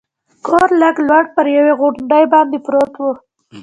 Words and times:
کور 0.45 0.67
لږ 0.81 0.95
لوړ 1.07 1.23
پر 1.35 1.45
یوې 1.57 1.73
غونډۍ 1.79 2.23
باندې 2.33 2.57
پروت 2.65 2.93
و. 2.97 3.01